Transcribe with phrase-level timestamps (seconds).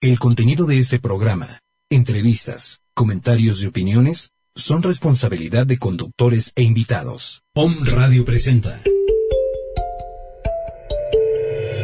[0.00, 1.58] El contenido de este programa,
[1.90, 7.42] entrevistas, comentarios y opiniones son responsabilidad de conductores e invitados.
[7.56, 8.80] Om Radio presenta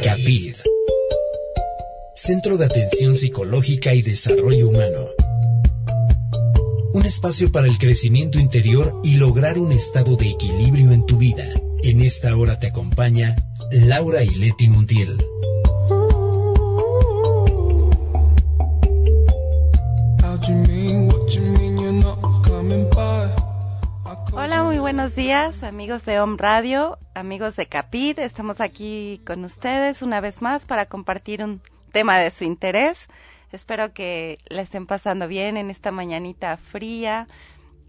[0.04, 0.54] CAPID
[2.14, 5.06] Centro de Atención Psicológica y Desarrollo Humano.
[6.92, 11.48] Un espacio para el crecimiento interior y lograr un estado de equilibrio en tu vida.
[11.82, 13.34] En esta hora te acompaña
[13.72, 15.18] Laura y Leti Montiel.
[24.84, 28.18] Buenos días, amigos de Home Radio, amigos de Capit.
[28.18, 33.08] Estamos aquí con ustedes una vez más para compartir un tema de su interés.
[33.50, 37.28] Espero que la estén pasando bien en esta mañanita fría.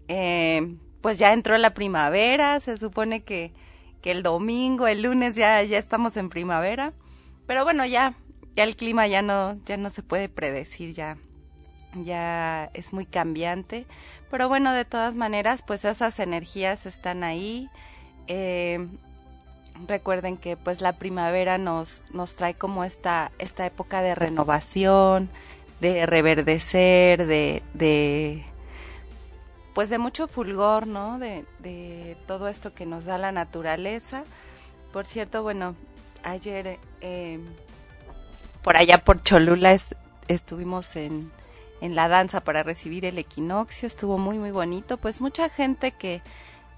[0.08, 3.52] Eh, pues ya entró la primavera, se supone que,
[4.00, 6.94] que el domingo, el lunes ya, ya estamos en primavera.
[7.46, 8.14] Pero bueno, ya,
[8.56, 11.18] ya el clima ya no, ya no se puede predecir, ya,
[12.04, 13.84] ya es muy cambiante.
[14.30, 17.68] Pero bueno, de todas maneras, pues esas energías están ahí.
[18.26, 18.86] Eh,
[19.86, 25.28] recuerden que pues la primavera nos, nos trae como esta, esta época de renovación,
[25.80, 28.44] de reverdecer, de, de
[29.74, 31.18] pues de mucho fulgor, ¿no?
[31.18, 34.24] De, de todo esto que nos da la naturaleza.
[34.92, 35.76] Por cierto, bueno,
[36.22, 37.38] ayer eh,
[38.62, 39.76] por allá por Cholula
[40.28, 41.30] estuvimos en,
[41.80, 46.22] en la danza para recibir el equinoccio, estuvo muy muy bonito, pues mucha gente que,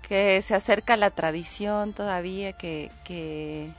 [0.08, 3.70] que se acerca a la tradición todavía, que, que,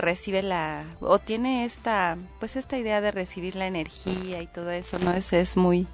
[0.00, 4.98] recibe la, o tiene esta, pues esta idea de recibir la energía y todo eso,
[4.98, 5.12] ¿no?
[5.12, 5.86] Es, es muy,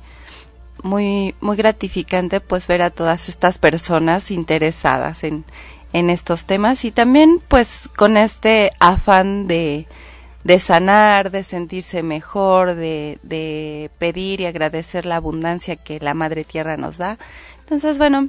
[0.84, 5.44] muy, muy gratificante pues ver a todas estas personas interesadas en,
[5.92, 9.88] en estos temas y también pues con este afán de,
[10.44, 16.44] de sanar, de sentirse mejor, de, de pedir y agradecer la abundancia que la Madre
[16.44, 17.18] Tierra nos da.
[17.60, 18.28] Entonces, bueno,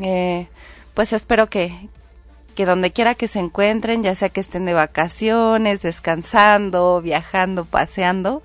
[0.00, 0.46] eh,
[0.94, 1.88] pues espero que,
[2.54, 8.42] que donde quiera que se encuentren, ya sea que estén de vacaciones, descansando, viajando, paseando,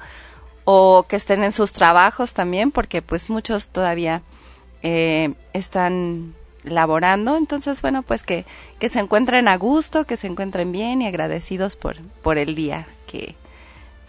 [0.64, 4.22] o que estén en sus trabajos también, porque pues muchos todavía
[4.81, 6.34] eh, están
[6.67, 8.45] laborando, entonces bueno, pues que,
[8.79, 12.88] que se encuentren a gusto, que se encuentren bien y agradecidos por, por el día
[13.07, 13.35] que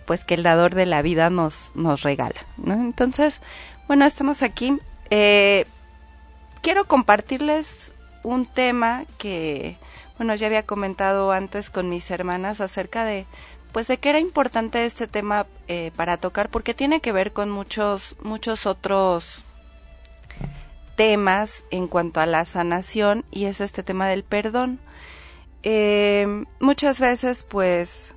[0.08, 2.72] pues que el dador de la vida nos, nos regala, ¿no?
[2.72, 3.42] Entonces,
[3.88, 4.78] bueno, estamos aquí.
[5.10, 5.66] Eh,
[6.62, 7.92] quiero compartirles
[8.22, 9.76] un tema que,
[10.16, 13.26] bueno, ya había comentado antes con mis hermanas acerca de,
[13.72, 17.50] pues de que era importante este tema eh, para tocar porque tiene que ver con
[17.50, 19.44] muchos, muchos otros
[20.98, 24.80] temas en cuanto a la sanación y es este tema del perdón.
[25.62, 28.16] Eh, muchas veces pues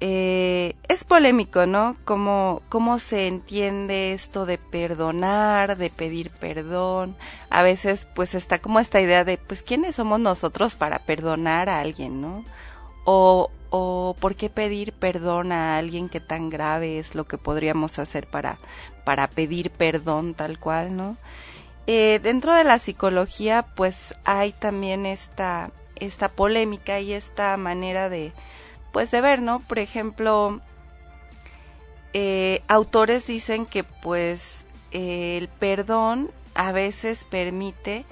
[0.00, 1.96] eh, es polémico, ¿no?
[2.04, 7.16] Cómo, cómo se entiende esto de perdonar, de pedir perdón.
[7.48, 11.78] A veces pues está como esta idea de pues quiénes somos nosotros para perdonar a
[11.78, 12.44] alguien, ¿no?
[13.04, 18.00] O, o por qué pedir perdón a alguien que tan grave es lo que podríamos
[18.00, 18.58] hacer para,
[19.04, 21.16] para pedir perdón tal cual, ¿no?
[21.90, 28.34] Eh, dentro de la psicología, pues hay también esta, esta polémica y esta manera de,
[28.92, 29.60] pues de ver, ¿no?
[29.60, 30.60] Por ejemplo,
[32.12, 38.04] eh, autores dicen que pues el perdón a veces permite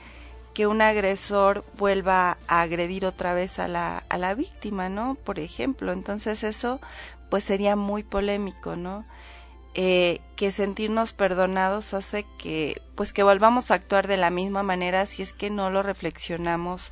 [0.54, 5.16] que un agresor vuelva a agredir otra vez a la, a la víctima, ¿no?
[5.16, 6.80] Por ejemplo, entonces eso
[7.28, 9.04] pues sería muy polémico, ¿no?
[9.78, 15.04] Eh, que sentirnos perdonados hace que pues que volvamos a actuar de la misma manera
[15.04, 16.90] si es que no lo reflexionamos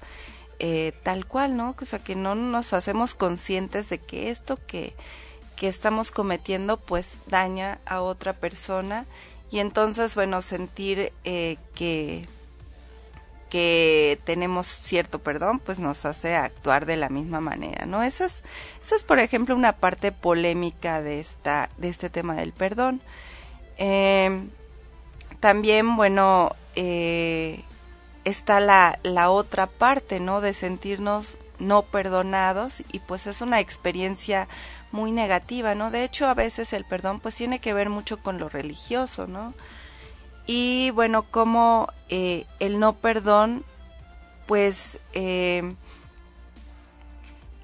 [0.59, 1.75] eh, tal cual, ¿no?
[1.81, 4.95] O sea, que no nos hacemos conscientes de que esto que,
[5.57, 9.07] que estamos cometiendo pues daña a otra persona
[9.51, 12.29] y entonces, bueno, sentir eh, que
[13.55, 18.03] que tenemos cierto perdón, pues nos hace actuar de la misma manera, ¿no?
[18.03, 18.43] Esa es,
[18.85, 23.01] esa es por ejemplo, una parte polémica de, esta, de este tema del perdón.
[23.79, 24.49] Eh,
[25.39, 27.63] también, bueno, eh,
[28.25, 30.41] está la, la otra parte, ¿no?
[30.41, 34.49] De sentirnos no perdonados y pues es una experiencia
[34.91, 35.93] muy negativa, ¿no?
[35.93, 39.55] De hecho, a veces el perdón pues tiene que ver mucho con lo religioso, ¿no?
[40.47, 43.65] Y bueno, como eh, el no perdón,
[44.47, 45.75] pues eh,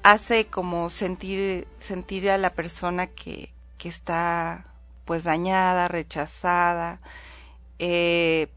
[0.03, 4.65] hace como sentir, sentir a la persona que, que está
[5.05, 7.01] pues dañada, rechazada,
[7.79, 8.49] eh,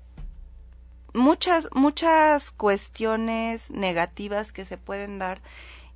[1.14, 5.42] muchas, muchas cuestiones negativas que se pueden dar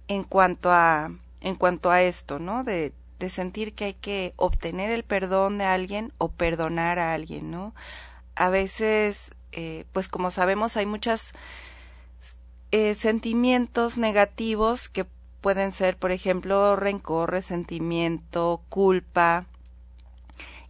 [0.07, 2.63] en cuanto a, en cuanto a esto, ¿no?
[2.63, 7.51] De, de sentir que hay que obtener el perdón de alguien o perdonar a alguien,
[7.51, 7.73] ¿no?
[8.37, 11.33] A veces, eh, pues como sabemos, hay muchos
[12.71, 15.05] eh, sentimientos negativos que
[15.41, 19.45] pueden ser, por ejemplo, rencor, resentimiento, culpa.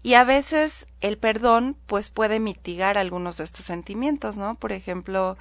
[0.04, 4.56] Y a veces el perdón, pues puede mitigar algunos de estos sentimientos, ¿no?
[4.56, 5.38] Por ejemplo,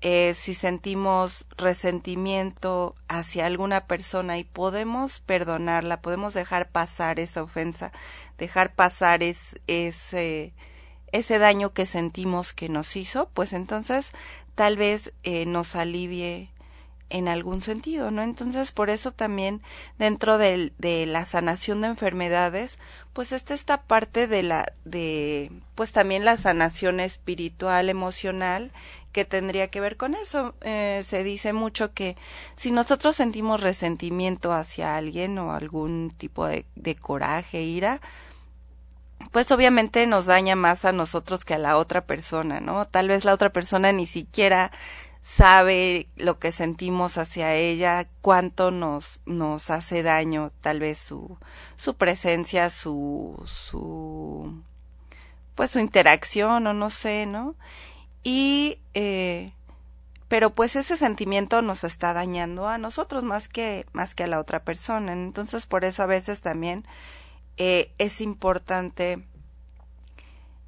[0.00, 7.92] eh, si sentimos resentimiento hacia alguna persona y podemos perdonarla, podemos dejar pasar esa ofensa,
[8.38, 10.54] dejar pasar es, ese,
[11.12, 14.12] ese daño que sentimos que nos hizo, pues entonces
[14.54, 16.50] tal vez eh, nos alivie
[17.10, 18.22] en algún sentido, ¿no?
[18.22, 19.62] Entonces, por eso también
[19.98, 22.78] dentro de, de la sanación de enfermedades,
[23.12, 28.70] pues esta esta parte de la, de, pues también la sanación espiritual, emocional,
[29.12, 30.54] que tendría que ver con eso.
[30.60, 32.16] Eh, se dice mucho que
[32.56, 38.00] si nosotros sentimos resentimiento hacia alguien o algún tipo de, de coraje, ira,
[39.30, 42.86] pues obviamente nos daña más a nosotros que a la otra persona, ¿no?
[42.86, 44.72] Tal vez la otra persona ni siquiera
[45.22, 51.38] sabe lo que sentimos hacia ella, cuánto nos, nos hace daño, tal vez su,
[51.76, 54.62] su presencia, su, su,
[55.54, 57.54] pues su interacción o no sé, ¿no?
[58.22, 59.52] Y, eh,
[60.28, 64.40] pero pues ese sentimiento nos está dañando a nosotros más que, más que a la
[64.40, 65.12] otra persona.
[65.12, 66.86] Entonces por eso a veces también
[67.56, 69.24] eh, es importante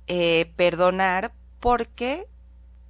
[0.06, 2.26] eh, perdonar porque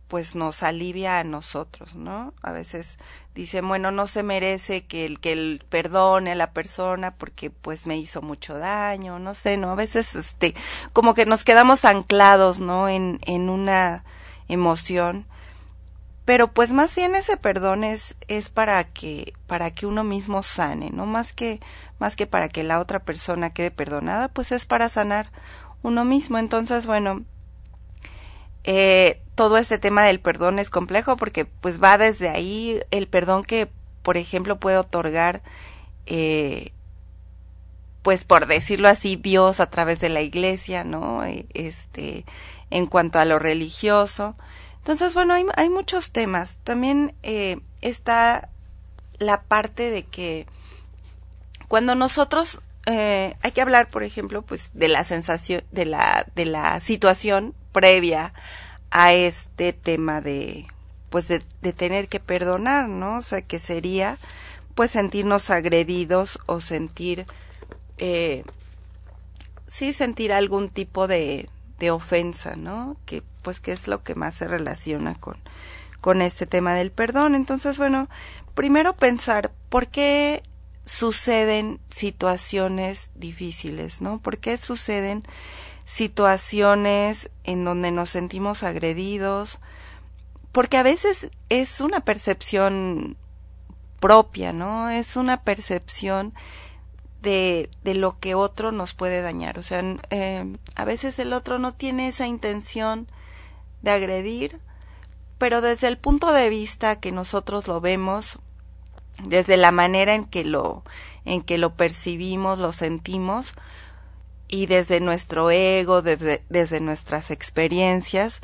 [0.09, 2.35] pues nos alivia a nosotros, ¿no?
[2.43, 2.99] A veces
[3.35, 7.87] dicen, bueno, no se merece que el que el perdone a la persona porque pues
[7.87, 9.71] me hizo mucho daño, no sé, ¿no?
[9.71, 10.55] A veces este
[10.93, 12.91] como que nos quedamos anclados, ¿no?
[12.91, 14.05] En en una
[14.49, 15.27] emoción.
[16.33, 20.89] Pero pues más bien ese perdón es es para que para que uno mismo sane,
[20.89, 21.61] no más que
[21.99, 25.31] más que para que la otra persona quede perdonada, pues es para sanar
[25.83, 26.39] uno mismo.
[26.39, 27.23] Entonces, bueno,
[28.65, 33.45] eh, todo este tema del perdón es complejo porque pues va desde ahí el perdón
[33.45, 33.69] que,
[34.03, 35.43] por ejemplo, puede otorgar,
[36.07, 36.73] eh,
[38.01, 41.27] pues por decirlo así, Dios a través de la iglesia, ¿no?
[41.27, 42.25] Eh, este,
[42.71, 44.35] en cuanto a lo religioso.
[44.83, 46.59] Entonces, bueno, hay, hay muchos temas.
[46.65, 48.49] También eh, está
[49.19, 50.47] la parte de que
[51.69, 56.47] cuando nosotros eh, hay que hablar, por ejemplo, pues de la sensación, de la, de
[56.47, 58.35] la situación previa
[58.91, 60.67] a este tema de,
[61.11, 61.41] pues de,
[61.73, 63.19] tener que perdonar, ¿no?
[63.19, 64.19] O sea, que sería,
[64.75, 67.27] pues sentirnos agredidos o sentir,
[67.99, 68.45] eh,
[69.69, 71.49] sí, sentir algún tipo de,
[71.83, 72.97] de ofensa, ¿no?
[73.07, 75.37] Que, pues, que es lo que más se relaciona con,
[76.01, 77.35] con este tema del perdón.
[77.35, 78.09] Entonces, bueno,
[78.55, 80.45] primero pensar, ¿por qué
[80.85, 84.21] suceden situaciones difíciles, ¿no?
[84.21, 85.25] ¿Por qué suceden
[85.85, 89.59] situaciones en donde nos sentimos agredidos?
[90.53, 93.17] Porque a veces es una percepción
[93.99, 94.89] propia, ¿no?
[94.89, 96.33] Es una percepción
[97.23, 99.59] de, de lo que otro nos puede dañar.
[99.59, 103.09] O sea, eh, a veces el otro no tiene esa intención
[103.81, 104.61] de agredir,
[105.39, 108.41] pero desde el punto de vista que nosotros lo vemos,
[109.25, 110.83] desde la manera en que lo
[111.25, 113.53] en que lo percibimos, lo sentimos
[114.49, 118.41] y desde nuestro ego, desde, desde nuestras experiencias,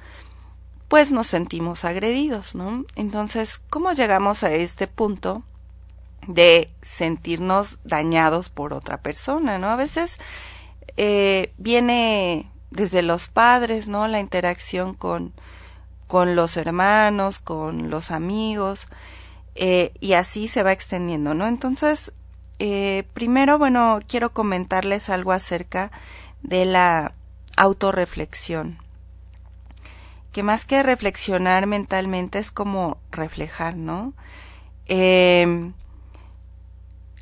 [0.87, 2.85] pues nos sentimos agredidos, ¿no?
[2.95, 5.43] Entonces, ¿cómo llegamos a este punto
[6.27, 9.69] de sentirnos dañados por otra persona, ¿no?
[9.69, 10.19] A veces
[10.97, 14.09] eh, viene desde los padres, ¿no?
[14.09, 15.33] La interacción con,
[16.07, 18.89] con los hermanos, con los amigos,
[19.55, 21.47] eh, y así se va extendiendo, ¿no?
[21.47, 22.13] Entonces,
[22.59, 25.91] eh, primero, bueno, quiero comentarles algo acerca
[26.43, 27.15] de la
[27.57, 28.79] autorreflexión,
[30.33, 34.13] que más que reflexionar mentalmente es como reflejar, ¿no?
[34.87, 35.73] Eh,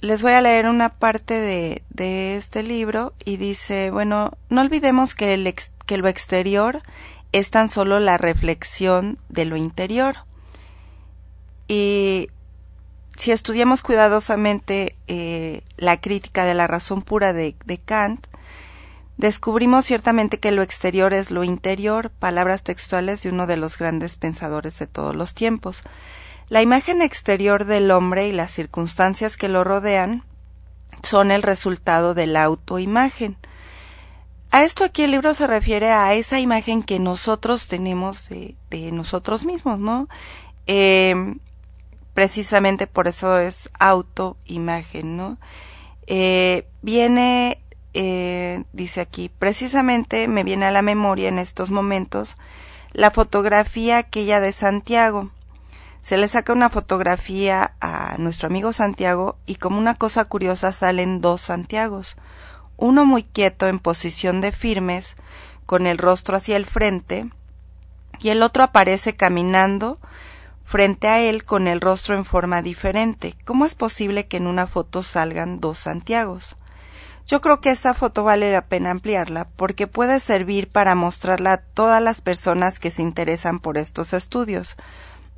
[0.00, 5.14] les voy a leer una parte de, de, este libro y dice, bueno, no olvidemos
[5.14, 5.54] que, el
[5.86, 6.82] que lo exterior
[7.32, 10.16] es tan solo la reflexión de lo interior.
[11.68, 12.28] Y
[13.16, 18.26] si estudiamos cuidadosamente eh, la crítica de la razón pura de, de, Kant,
[19.16, 24.16] descubrimos ciertamente que lo exterior es lo interior, palabras textuales de uno de los grandes
[24.16, 25.82] pensadores de todos los tiempos.
[26.48, 30.22] La imagen exterior del hombre y las circunstancias que lo rodean
[31.02, 33.36] son el resultado de la autoimagen.
[34.50, 38.92] A esto aquí el libro se refiere a esa imagen que nosotros tenemos de, de
[38.92, 40.08] nosotros mismos, ¿no?
[40.66, 41.34] Eh,
[42.14, 45.38] precisamente por eso es autoimagen, ¿no?
[46.06, 47.60] Eh, viene,
[47.92, 52.36] eh, dice aquí, precisamente me viene a la memoria en estos momentos
[52.92, 55.30] la fotografía aquella de Santiago.
[56.06, 61.20] Se le saca una fotografía a nuestro amigo Santiago y como una cosa curiosa salen
[61.20, 62.16] dos Santiagos,
[62.76, 65.16] uno muy quieto en posición de firmes,
[65.66, 67.28] con el rostro hacia el frente,
[68.20, 69.98] y el otro aparece caminando
[70.64, 73.34] frente a él con el rostro en forma diferente.
[73.44, 76.56] ¿Cómo es posible que en una foto salgan dos Santiagos?
[77.26, 81.62] Yo creo que esta foto vale la pena ampliarla porque puede servir para mostrarla a
[81.62, 84.76] todas las personas que se interesan por estos estudios.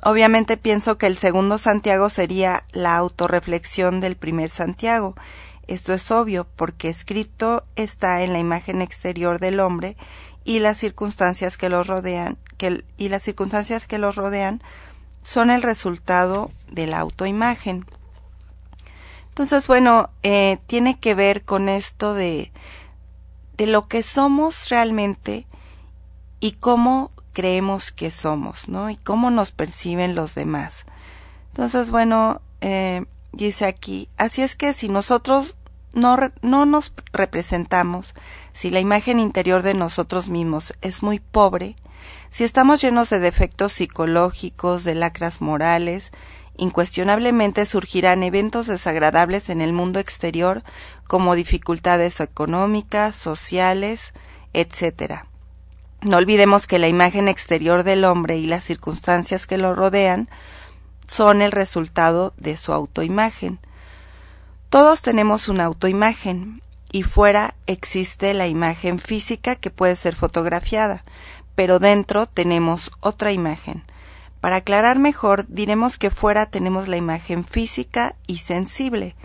[0.01, 5.15] Obviamente pienso que el segundo Santiago sería la autorreflexión del primer Santiago.
[5.67, 9.97] Esto es obvio porque escrito está en la imagen exterior del hombre
[10.43, 12.37] y las circunstancias que los rodean
[12.97, 14.61] y las circunstancias que los rodean
[15.21, 17.85] son el resultado de la autoimagen.
[19.29, 22.51] Entonces, bueno, eh, tiene que ver con esto de,
[23.57, 25.45] de lo que somos realmente
[26.39, 28.89] y cómo creemos que somos, ¿no?
[28.89, 30.85] Y cómo nos perciben los demás.
[31.49, 35.55] Entonces, bueno, eh, dice aquí, así es que si nosotros
[35.93, 38.13] no, no nos representamos,
[38.53, 41.75] si la imagen interior de nosotros mismos es muy pobre,
[42.29, 46.11] si estamos llenos de defectos psicológicos, de lacras morales,
[46.57, 50.63] incuestionablemente surgirán eventos desagradables en el mundo exterior
[51.07, 54.13] como dificultades económicas, sociales,
[54.53, 55.28] etc.
[56.01, 60.29] No olvidemos que la imagen exterior del hombre y las circunstancias que lo rodean
[61.07, 63.59] son el resultado de su autoimagen.
[64.69, 71.03] Todos tenemos una autoimagen y fuera existe la imagen física que puede ser fotografiada,
[71.55, 73.83] pero dentro tenemos otra imagen.
[74.39, 79.15] Para aclarar mejor, diremos que fuera tenemos la imagen física y sensible,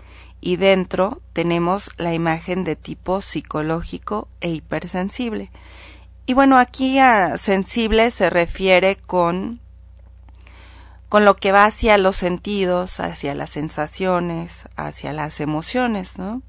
[0.41, 5.51] y dentro tenemos la imagen de tipo psicológico e hipersensible.
[6.25, 9.61] Y bueno, aquí a sensible se refiere con
[11.07, 16.41] con lo que va hacia los sentidos, hacia las sensaciones, hacia las emociones, ¿no?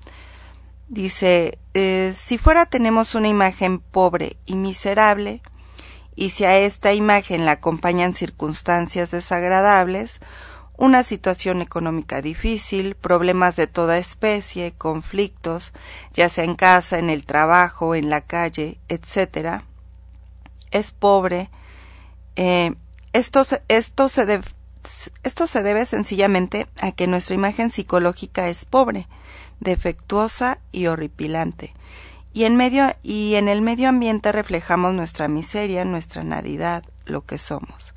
[0.89, 5.43] Dice, eh, si fuera tenemos una imagen pobre y miserable,
[6.17, 10.21] y si a esta imagen la acompañan circunstancias desagradables,
[10.79, 15.73] una situación económica difícil, problemas de toda especie, conflictos,
[16.13, 19.63] ya sea en casa, en el trabajo, en la calle, etc.,
[20.71, 21.51] es pobre.
[22.37, 22.75] Eh,
[23.13, 24.41] esto, esto, se
[25.23, 29.09] esto se debe sencillamente a que nuestra imagen psicológica es pobre,
[29.61, 31.75] defectuosa y horripilante,
[32.33, 37.39] y en, medio, y en el medio ambiente reflejamos nuestra miseria, nuestra nadidad, lo que
[37.39, 37.95] somos.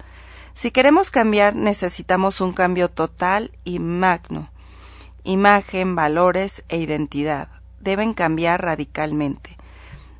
[0.59, 4.49] Si queremos cambiar, necesitamos un cambio total y magno.
[5.23, 7.47] Imagen, valores e identidad
[7.79, 9.55] deben cambiar radicalmente.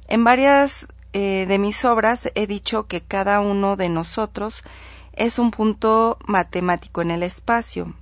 [0.08, 4.64] En varias eh, de mis obras he dicho que cada uno de nosotros
[5.12, 7.94] es un punto matemático en el espacio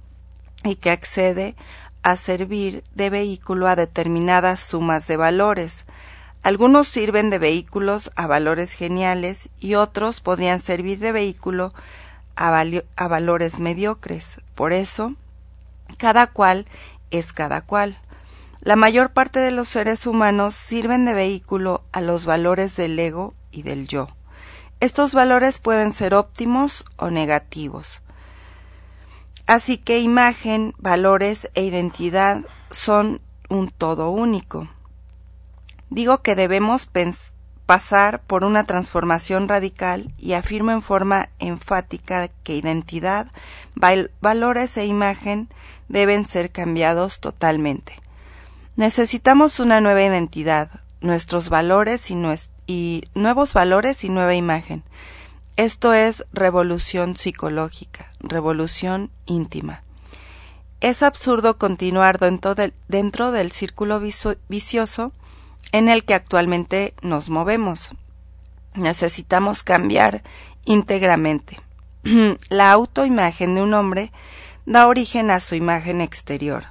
[0.64, 1.56] y que accede
[2.04, 5.88] a servir de vehículo a determinadas sumas de valores,
[6.44, 12.07] algunos sirven de vehículos a valores geniales y otros podrían servir de vehículo a,
[12.38, 14.40] a valores mediocres.
[14.56, 15.16] Por eso,
[15.98, 16.66] cada cual
[17.12, 18.00] es cada cual.
[18.62, 23.34] La mayor parte de los seres humanos sirven de vehículo a los valores del ego
[23.52, 24.08] y del yo.
[24.80, 28.02] Estos valores pueden ser óptimos o negativos.
[29.48, 34.68] Así que imagen, valores e identidad son un todo único.
[35.90, 36.86] Digo que debemos
[37.68, 43.28] pasar por una transformación radical y afirmo en forma enfática que identidad,
[43.76, 45.50] valores e imagen
[45.90, 48.02] deben ser cambiados totalmente.
[48.78, 50.70] Necesitamos una nueva identidad,
[51.02, 52.18] nuestros valores y,
[52.68, 54.84] y nuevos valores y nueva imagen.
[55.58, 59.84] Esto es revolución psicológica, revolución íntima.
[60.80, 62.56] Es absurdo continuar dentro
[62.88, 65.12] dentro del círculo vicioso
[65.72, 67.90] en el que actualmente nos movemos.
[68.76, 70.24] Necesitamos cambiar
[70.66, 71.60] íntegramente.
[72.50, 74.12] La autoimagen de un hombre
[74.66, 76.66] da origen a su imagen exterior.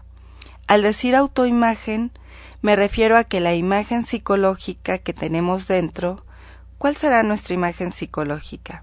[0.67, 2.13] Al decir autoimagen,
[2.61, 6.25] me refiero a que la imagen psicológica que tenemos dentro,
[6.79, 8.83] ¿cuál será nuestra imagen psicológica?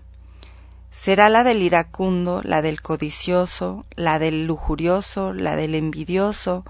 [0.89, 6.63] ¿Será la del iracundo, la del codicioso, la del lujurioso, la del envidioso,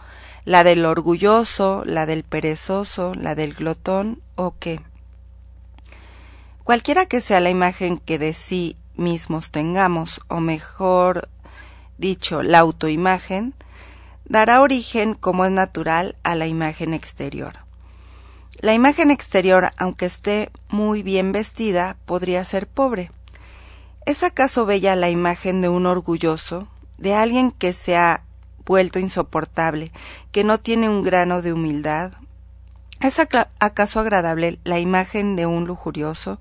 [0.46, 4.82] la del orgulloso, la del perezoso, la del glotón o qué.
[6.64, 11.30] Cualquiera que sea la imagen que de sí mismos tengamos, o mejor
[11.98, 13.54] dicho, la autoimagen,
[14.26, 17.54] dará origen, como es natural, a la imagen exterior.
[18.60, 23.12] La imagen exterior, aunque esté muy bien vestida, podría ser pobre.
[24.06, 28.24] ¿Es acaso bella la imagen de un orgulloso, de alguien que se ha
[28.66, 29.92] vuelto insoportable,
[30.32, 32.14] que no tiene un grano de humildad?
[33.00, 36.40] ¿Es acaso agradable la imagen de un lujurioso?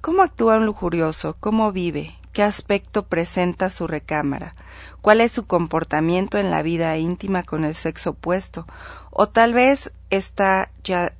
[0.00, 1.36] ¿Cómo actúa un lujurioso?
[1.38, 2.16] ¿Cómo vive?
[2.32, 4.54] ¿Qué aspecto presenta su recámara?
[5.00, 8.66] ¿Cuál es su comportamiento en la vida íntima con el sexo opuesto?
[9.10, 11.12] ¿O tal vez está ya,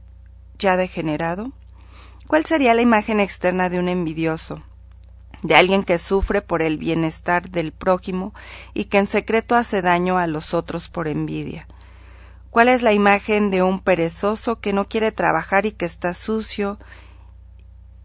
[0.59, 1.53] ya degenerado?
[2.27, 4.63] ¿Cuál sería la imagen externa de un envidioso?
[5.43, 8.35] De alguien que sufre por el bienestar del prójimo
[8.75, 11.67] y que en secreto hace daño a los otros por envidia.
[12.51, 16.79] ¿Cuál es la imagen de un perezoso que no quiere trabajar y que está sucio?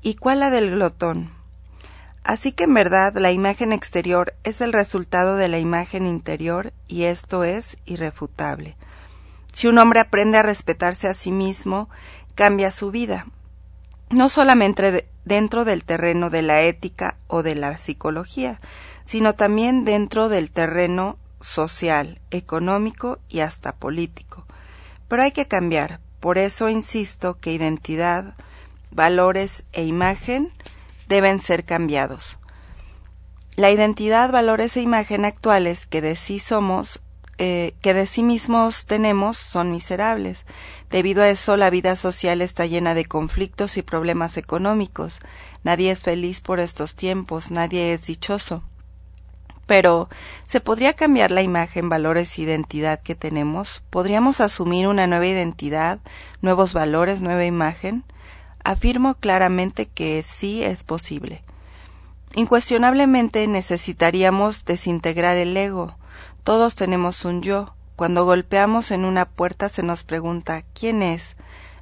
[0.01, 1.34] ¿Y cuál la del glotón?
[2.24, 7.04] Así que en verdad la imagen exterior es el resultado de la imagen interior y
[7.04, 8.77] esto es irrefutable.
[9.51, 11.89] Si un hombre aprende a respetarse a sí mismo,
[12.36, 13.27] cambia su vida,
[14.16, 18.62] no solamente dentro del terreno de la ética o de la psicología,
[19.06, 24.46] sino también dentro del terreno social, económico y hasta político.
[25.10, 28.36] Pero hay que cambiar, por eso insisto que identidad,
[28.90, 30.52] valores e imagen
[31.10, 32.40] deben ser cambiados.
[33.58, 37.02] La identidad, valores e imagen actuales que de sí somos
[37.38, 40.46] eh, que de sí mismos tenemos son miserables.
[40.89, 45.20] Debido a eso, la vida social está llena de conflictos y problemas económicos.
[45.63, 48.63] Nadie es feliz por estos tiempos, nadie es dichoso.
[49.65, 50.10] Pero,
[50.46, 53.84] ¿se podría cambiar la imagen, valores e identidad que tenemos?
[53.89, 56.00] ¿Podríamos asumir una nueva identidad,
[56.42, 58.04] nuevos valores, nueva imagen?
[58.63, 61.44] Afirmo claramente que sí es posible.
[62.36, 65.98] Incuestionablemente necesitaríamos desintegrar el ego,
[66.46, 67.74] todos tenemos un yo.
[67.96, 71.36] Cuando golpeamos en una puerta se nos pregunta ¿quién es?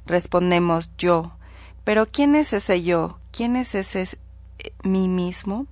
[0.06, 1.36] Respondemos yo.
[1.84, 3.18] Pero ¿quién es ese yo?
[3.30, 4.18] ¿Quién es ese
[4.58, 5.66] eh, mí mismo?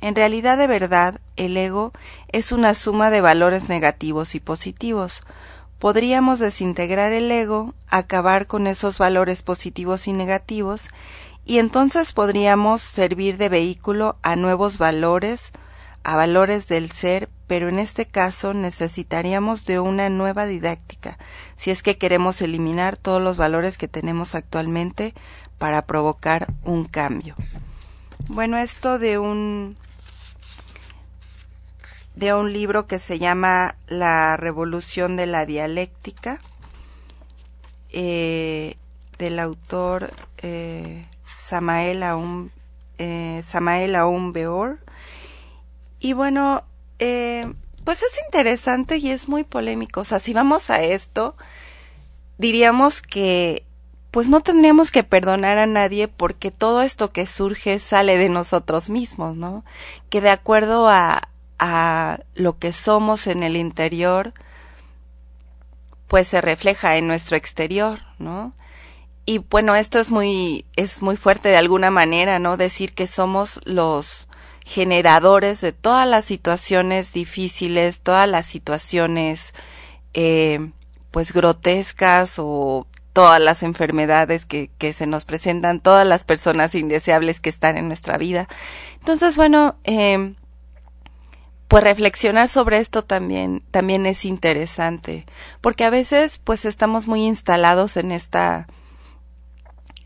[0.00, 1.92] En realidad de verdad, el ego
[2.28, 5.20] es una suma de valores negativos y positivos.
[5.78, 10.88] Podríamos desintegrar el ego, acabar con esos valores positivos y negativos,
[11.44, 15.52] y entonces podríamos servir de vehículo a nuevos valores,
[16.08, 21.18] a valores del ser pero en este caso necesitaríamos de una nueva didáctica,
[21.58, 25.12] si es que queremos eliminar todos los valores que tenemos actualmente
[25.58, 27.34] para provocar un cambio.
[28.28, 29.76] Bueno, esto de un
[32.14, 36.40] de un libro que se llama La revolución de la dialéctica,
[37.90, 38.76] eh,
[39.18, 42.48] del autor eh, Samael Aum,
[42.96, 44.78] eh, Samael Aum Beor.
[46.00, 46.64] Y bueno,
[46.98, 47.52] eh,
[47.84, 50.00] pues es interesante y es muy polémico.
[50.00, 51.36] O sea, si vamos a esto,
[52.38, 53.64] diríamos que
[54.10, 58.88] pues no tendríamos que perdonar a nadie porque todo esto que surge sale de nosotros
[58.88, 59.64] mismos, ¿no?
[60.08, 64.32] Que de acuerdo a, a lo que somos en el interior,
[66.06, 68.54] pues se refleja en nuestro exterior, ¿no?
[69.26, 72.56] Y bueno, esto es muy, es muy fuerte de alguna manera, ¿no?
[72.56, 74.27] Decir que somos los,
[74.68, 79.54] generadores de todas las situaciones difíciles, todas las situaciones
[80.12, 80.72] eh,
[81.10, 87.48] pues grotescas o todas las enfermedades que, se nos presentan, todas las personas indeseables que
[87.48, 88.46] están en nuestra vida.
[88.98, 90.34] Entonces, bueno, eh,
[91.66, 95.24] pues reflexionar sobre esto también, también es interesante,
[95.62, 98.66] porque a veces pues estamos muy instalados en esta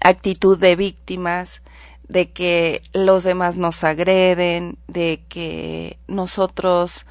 [0.00, 1.61] actitud de víctimas,
[2.12, 7.06] de que los demás nos agreden, de que nosotros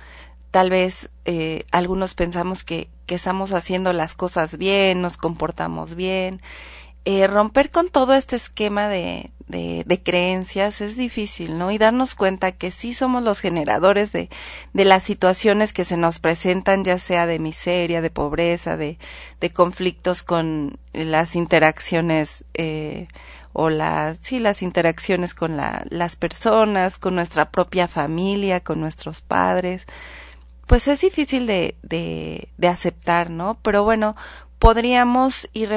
[0.52, 6.40] tal vez eh, algunos pensamos que, que, estamos haciendo las cosas bien, nos comportamos bien.
[7.04, 11.72] Eh, romper con todo este esquema de, de, de, creencias es difícil, ¿no?
[11.72, 14.30] Y darnos cuenta que sí somos los generadores de,
[14.74, 19.00] de las situaciones que se nos presentan, ya sea de miseria, de pobreza, de,
[19.40, 23.08] de conflictos con las interacciones eh,
[23.54, 29.22] o las, sí, las interacciones con la, las personas, con nuestra propia familia, con nuestros
[29.22, 29.86] padres,
[30.68, 33.58] pues es difícil de, de, aceptar, ¿no?
[33.62, 34.16] Pero bueno,
[34.58, 35.70] podríamos ir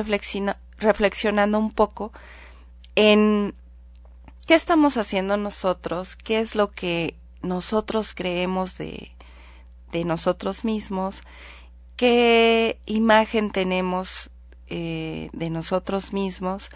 [0.78, 2.12] reflexionando un poco
[2.94, 3.54] en
[4.46, 9.10] qué estamos haciendo nosotros, qué es lo que nosotros creemos de,
[9.90, 11.22] de nosotros mismos,
[11.96, 14.30] qué imagen tenemos
[14.68, 16.70] eh, de nosotros mismos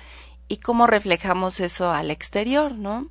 [0.49, 3.09] y cómo reflejamos eso al exterior, ¿no?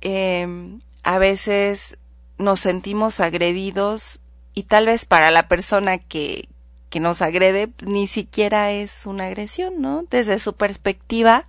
[0.00, 1.98] Eh, a veces
[2.36, 4.20] nos sentimos agredidos
[4.54, 6.48] y tal vez para la persona que,
[6.90, 10.04] que nos agrede ni siquiera es una agresión, ¿no?
[10.10, 11.46] Desde su perspectiva,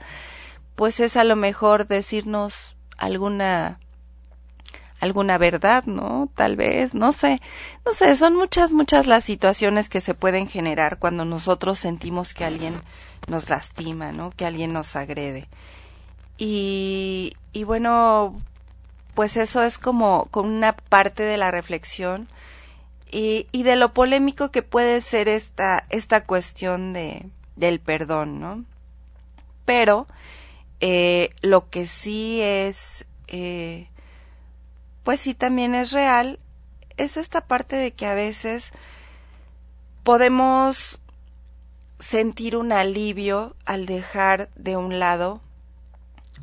[0.76, 3.80] pues es a lo mejor decirnos alguna
[5.00, 6.30] alguna verdad, ¿no?
[6.36, 7.42] Tal vez, no sé,
[7.86, 12.46] no sé, son muchas, muchas las situaciones que se pueden generar cuando nosotros sentimos que
[12.46, 12.74] alguien
[13.28, 14.32] nos lastima, ¿no?
[14.32, 15.48] Que alguien nos agrede.
[16.38, 18.36] Y, y bueno,
[19.14, 22.28] pues eso es como con una parte de la reflexión
[23.12, 28.64] y, y de lo polémico que puede ser esta, esta cuestión de, del perdón, ¿no?
[29.66, 30.08] Pero
[30.80, 33.88] eh, lo que sí es, eh,
[35.10, 36.38] pues sí también es real,
[36.98, 38.72] es esta parte de que a veces
[40.04, 41.00] podemos
[41.98, 45.41] sentir un alivio al dejar de un lado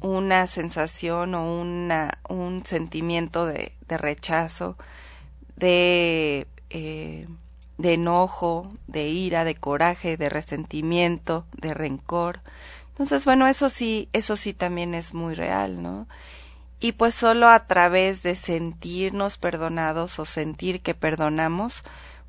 [0.01, 4.77] una sensación o una, un sentimiento de, rechazo,
[5.55, 7.29] de, eh,
[7.79, 12.41] de enojo, de ira, de coraje, de resentimiento, de rencor.
[12.89, 16.09] Entonces, bueno, eso sí, eso sí también es muy real, ¿no?
[16.79, 21.83] Y pues solo a través de sentirnos perdonados o sentir que perdonamos,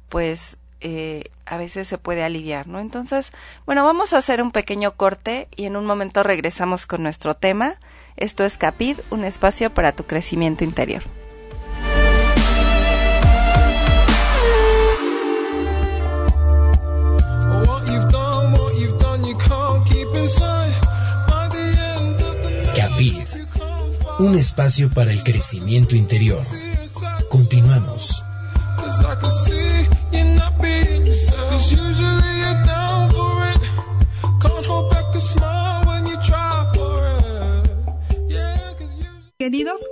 [0.09, 2.79] pues eh, a veces se puede aliviar, ¿no?
[2.79, 3.31] Entonces,
[3.65, 7.75] bueno, vamos a hacer un pequeño corte y en un momento regresamos con nuestro tema.
[8.15, 11.03] Esto es Capid, un espacio para tu crecimiento interior.
[24.19, 26.41] Un espacio para el crecimiento interior.
[27.29, 28.23] Continuamos.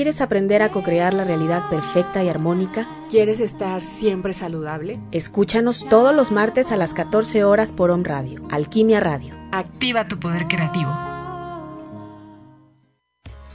[0.00, 2.88] ¿Quieres aprender a co-crear la realidad perfecta y armónica?
[3.10, 4.98] ¿Quieres estar siempre saludable?
[5.12, 9.34] Escúchanos todos los martes a las 14 horas por Om Radio, Alquimia Radio.
[9.52, 10.90] Activa tu poder creativo.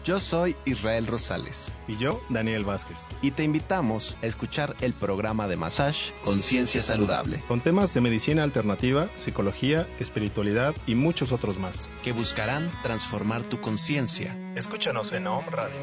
[0.03, 1.73] Yo soy Israel Rosales.
[1.88, 2.99] Y yo, Daniel Vázquez.
[3.23, 7.41] Y te invitamos a escuchar el programa de Massage Conciencia Saludable.
[7.47, 11.89] Con temas de medicina alternativa, psicología, espiritualidad y muchos otros más.
[12.03, 14.38] Que buscarán transformar tu conciencia.
[14.55, 15.73] Escúchanos en Om Radio.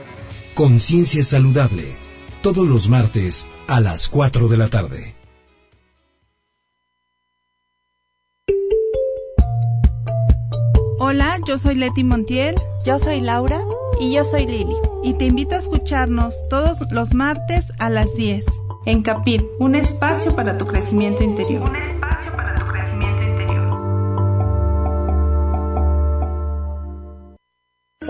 [0.54, 1.84] Conciencia Saludable.
[2.42, 5.14] Todos los martes a las 4 de la tarde.
[10.98, 12.54] Hola, yo soy Leti Montiel.
[12.84, 13.62] Yo soy Laura.
[13.98, 14.76] Y yo soy Lili.
[15.02, 18.44] Y te invito a escucharnos todos los martes a las 10
[18.84, 21.62] en Capit, un espacio para tu crecimiento interior.
[21.62, 22.11] Un espacio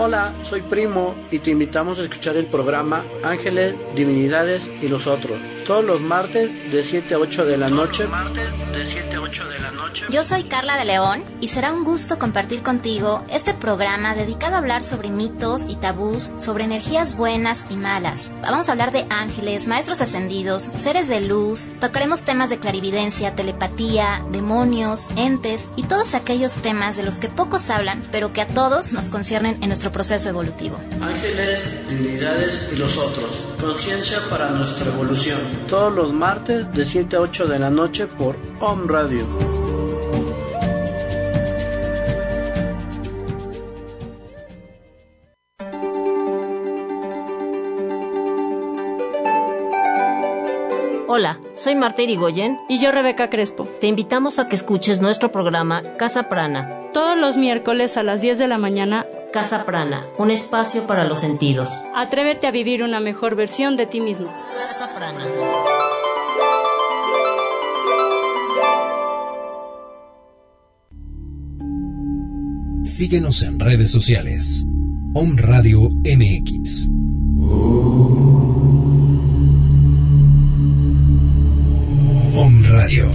[0.05, 5.37] Hola, soy Primo y te invitamos a escuchar el programa Ángeles, Divinidades y los otros.
[5.67, 8.05] Todos los martes de 7 a 8 de la noche.
[8.07, 10.03] martes de 7 a 8 de la noche.
[10.09, 14.57] Yo soy Carla de León y será un gusto compartir contigo este programa dedicado a
[14.57, 18.31] hablar sobre mitos y tabús, sobre energías buenas y malas.
[18.41, 24.21] Vamos a hablar de ángeles, maestros ascendidos, seres de luz, tocaremos temas de clarividencia, telepatía,
[24.31, 28.91] demonios, entes y todos aquellos temas de los que pocos hablan, pero que a todos
[28.91, 30.77] nos conciernen en nuestro proceso evolutivo.
[31.01, 33.52] Ángeles, Divinidades y los otros.
[33.63, 35.39] Conciencia para nuestra evolución.
[35.69, 39.25] Todos los martes de 7 a 8 de la noche por Om Radio.
[51.07, 53.65] Hola, soy Marta Irigoyen y yo Rebeca Crespo.
[53.79, 56.89] Te invitamos a que escuches nuestro programa Casa Prana.
[56.91, 61.21] Todos los miércoles a las 10 de la mañana Casa Prana, un espacio para los
[61.21, 61.67] sentidos.
[61.95, 64.27] Atrévete a vivir una mejor versión de ti mismo.
[64.27, 65.25] Casa Prana.
[72.83, 74.65] Síguenos en redes sociales.
[75.15, 76.89] Om Radio MX.
[82.35, 83.11] Om Radio.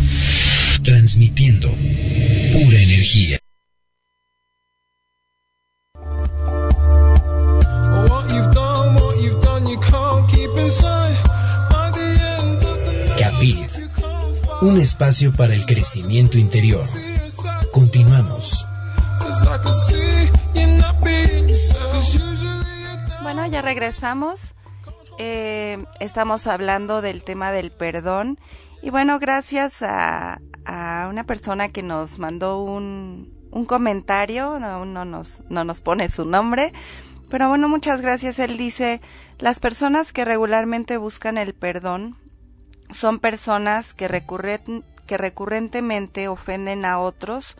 [0.83, 3.38] Transmitiendo pura energía.
[14.61, 16.83] Un espacio para el crecimiento interior.
[17.73, 18.66] Continuamos.
[23.23, 24.55] Bueno, ya regresamos.
[25.18, 28.40] Eh, estamos hablando del tema del perdón.
[28.83, 30.40] Y bueno, gracias a,
[31.09, 36.25] una persona que nos mandó un, un comentario, no, no, nos, no nos pone su
[36.25, 36.73] nombre,
[37.31, 38.40] pero bueno, muchas gracias.
[38.40, 39.01] Él dice,
[39.38, 42.16] las personas que regularmente buscan el perdón
[42.90, 47.57] son personas que, recurren, que recurrentemente ofenden a otros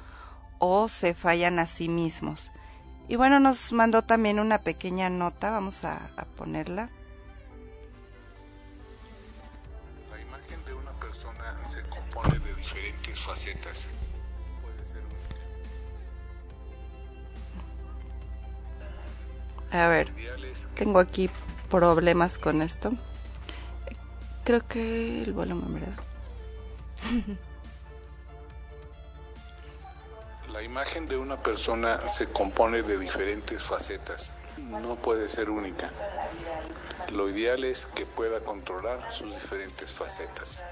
[0.59, 2.51] o se fallan a sí mismos.
[3.09, 6.91] Y bueno, nos mandó también una pequeña nota, vamos a, a ponerla.
[10.11, 13.89] La imagen de una persona se compone de diferentes facetas.
[14.61, 15.03] Puede ser
[19.71, 19.85] única.
[19.85, 20.13] A ver,
[20.75, 21.31] tengo aquí
[21.71, 22.91] problemas con esto.
[24.49, 25.93] Creo que el volumen, ¿verdad?
[30.55, 34.33] La imagen de una persona se compone de diferentes facetas.
[34.57, 35.93] No puede ser única.
[37.13, 40.65] Lo ideal es que pueda controlar sus diferentes facetas.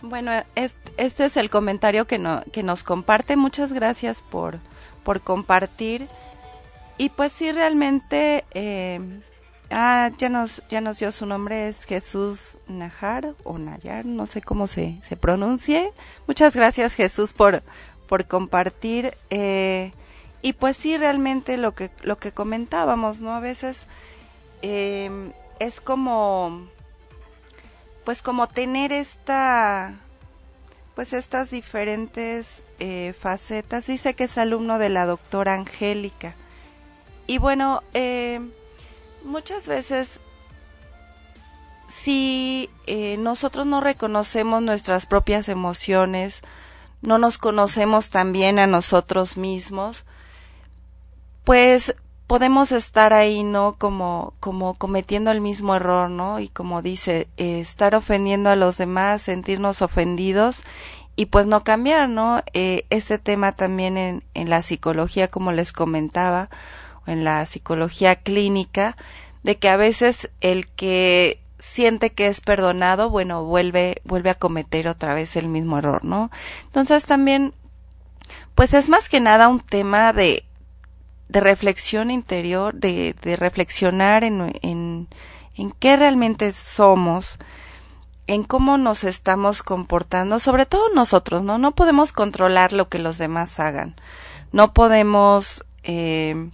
[0.00, 3.36] Bueno, este, este es el comentario que, no, que nos comparte.
[3.36, 4.58] Muchas gracias por,
[5.04, 6.08] por compartir.
[6.98, 9.22] Y pues sí, realmente, eh,
[9.72, 14.42] ah, ya nos, ya nos dio su nombre, es Jesús Najar o Nayar, no sé
[14.42, 15.92] cómo se, se pronuncie.
[16.26, 17.62] Muchas gracias Jesús por,
[18.08, 19.14] por compartir.
[19.30, 19.92] Eh,
[20.42, 23.34] y pues sí, realmente lo que, lo que comentábamos, ¿no?
[23.34, 23.86] A veces
[24.62, 26.66] eh, es como,
[28.04, 29.94] pues como tener esta,
[30.94, 33.86] pues estas diferentes eh, facetas.
[33.86, 36.34] Dice que es alumno de la doctora Angélica.
[37.28, 38.40] Y bueno, eh,
[39.24, 40.20] muchas veces
[41.88, 46.42] si eh, nosotros no reconocemos nuestras propias emociones,
[47.02, 50.04] no nos conocemos también a nosotros mismos,
[51.44, 51.94] pues
[52.26, 53.76] podemos estar ahí, ¿no?
[53.78, 56.40] Como, como cometiendo el mismo error, ¿no?
[56.40, 60.64] Y como dice, eh, estar ofendiendo a los demás, sentirnos ofendidos
[61.14, 62.42] y pues no cambiar, ¿no?
[62.54, 66.48] Eh, este tema también en, en la psicología, como les comentaba,
[67.06, 68.96] en la psicología clínica,
[69.42, 74.88] de que a veces el que siente que es perdonado, bueno, vuelve, vuelve a cometer
[74.88, 76.30] otra vez el mismo error, ¿no?
[76.64, 77.54] Entonces también,
[78.54, 80.44] pues es más que nada un tema de,
[81.28, 85.08] de reflexión interior, de, reflexionar en, en,
[85.54, 87.38] en qué realmente somos,
[88.26, 91.58] en cómo nos estamos comportando, sobre todo nosotros, ¿no?
[91.58, 93.94] No podemos controlar lo que los demás hagan.
[94.52, 96.50] No podemos eh,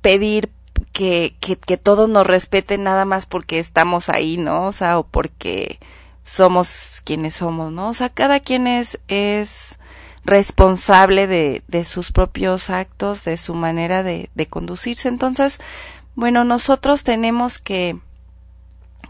[0.00, 0.50] pedir
[0.92, 4.66] que, que, todos nos respeten nada más porque estamos ahí, ¿no?
[4.66, 5.78] O sea, o porque
[6.24, 7.88] somos quienes somos, ¿no?
[7.88, 9.78] O sea, cada quien es, es
[10.24, 15.08] responsable de, de sus propios actos, de su manera de, de conducirse.
[15.08, 15.58] Entonces,
[16.14, 17.98] bueno, nosotros tenemos que,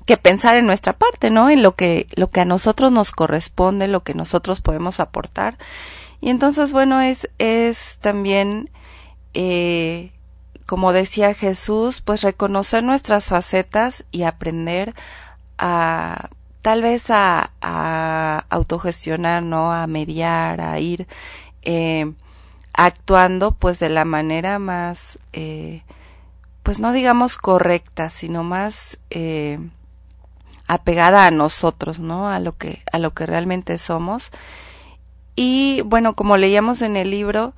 [0.06, 1.50] que pensar en nuestra parte, ¿no?
[1.50, 5.58] En lo que, lo que a nosotros nos corresponde, lo que nosotros podemos aportar.
[6.20, 8.70] Y entonces, bueno, es, es también,
[9.34, 10.12] eh,
[10.70, 14.94] como decía Jesús, pues reconocer nuestras facetas y aprender
[15.58, 16.28] a
[16.62, 19.72] tal vez a, a autogestionar, ¿no?
[19.72, 21.08] A mediar, a ir
[21.62, 22.12] eh,
[22.72, 25.82] actuando pues de la manera más, eh,
[26.62, 29.58] pues no digamos correcta, sino más eh,
[30.68, 32.28] apegada a nosotros, ¿no?
[32.28, 34.30] A lo que, a lo que realmente somos.
[35.34, 37.54] Y bueno, como leíamos en el libro,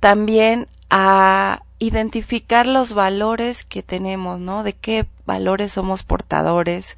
[0.00, 4.62] también a identificar los valores que tenemos, ¿no?
[4.62, 6.96] De qué valores somos portadores,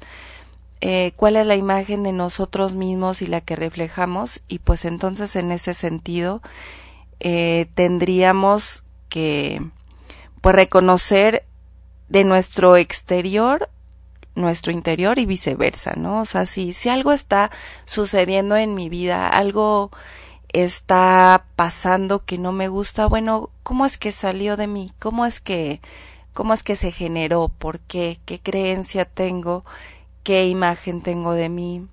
[0.81, 5.35] eh, cuál es la imagen de nosotros mismos y la que reflejamos, y pues entonces
[5.35, 6.41] en ese sentido
[7.19, 9.61] eh, tendríamos que
[10.41, 11.45] pues reconocer
[12.09, 13.69] de nuestro exterior
[14.35, 16.21] nuestro interior y viceversa, ¿no?
[16.21, 17.51] O sea, si, si algo está
[17.85, 19.91] sucediendo en mi vida, algo
[20.53, 24.91] está pasando que no me gusta, bueno, ¿cómo es que salió de mí?
[24.99, 25.81] ¿Cómo es que,
[26.33, 27.49] cómo es que se generó?
[27.49, 28.19] ¿Por qué?
[28.25, 29.65] ¿Qué creencia tengo?
[30.23, 31.87] ¿Qué imagen tengo de mí?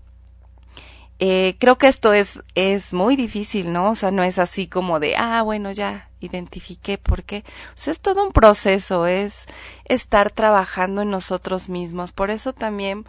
[1.21, 3.91] Eh, creo que esto es, es muy difícil, ¿no?
[3.91, 7.45] O sea, no es así como de, ah, bueno, ya identifiqué por qué.
[7.71, 9.47] O sea, es todo un proceso, es
[9.85, 12.13] estar trabajando en nosotros mismos.
[12.13, 13.05] Por eso también,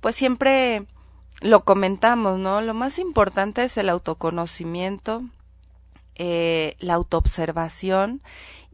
[0.00, 0.86] pues siempre
[1.44, 2.62] lo comentamos, ¿no?
[2.62, 5.22] Lo más importante es el autoconocimiento,
[6.14, 8.22] eh, la autoobservación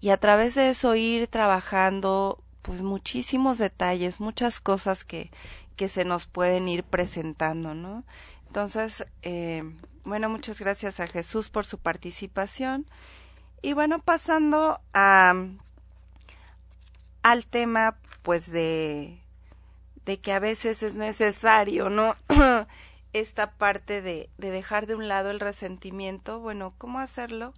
[0.01, 5.33] y a través de eso ir trabajando pues muchísimos detalles, muchas cosas que,
[5.75, 8.05] que se nos pueden ir presentando, ¿no?
[8.47, 9.65] Entonces, eh,
[10.05, 12.87] bueno, muchas gracias a Jesús por su participación.
[13.63, 15.35] Y bueno, pasando a,
[17.25, 19.20] al tema, pues, de,
[20.05, 22.17] de que a veces es necesario, ¿no?
[23.13, 26.41] Esta parte de, de dejar de un lado el resentimiento.
[26.41, 27.55] Bueno, ¿cómo hacerlo?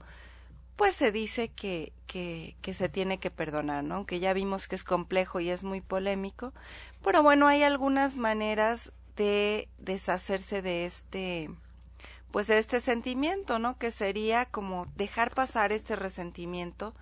[0.77, 3.97] Pues se dice que, que, se tiene que perdonar, ¿no?
[3.97, 6.53] Aunque ya vimos que es complejo y es muy polémico.
[7.03, 11.51] Pero bueno, hay algunas maneras de deshacerse de este
[12.31, 13.77] pues de este sentimiento, ¿no?
[13.77, 16.95] Que sería como dejar pasar este resentimiento